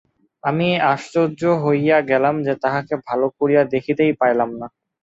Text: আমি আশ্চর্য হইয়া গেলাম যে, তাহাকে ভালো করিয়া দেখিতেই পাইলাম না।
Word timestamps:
আমি 0.43 0.67
আশ্চর্য 0.93 1.41
হইয়া 1.63 1.97
গেলাম 2.09 2.35
যে, 2.43 2.53
তাহাকে 2.63 2.93
ভালো 3.07 3.27
করিয়া 3.39 3.61
দেখিতেই 3.73 4.13
পাইলাম 4.21 4.49
না। 4.59 4.67